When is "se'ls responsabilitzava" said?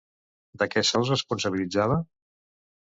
0.91-2.03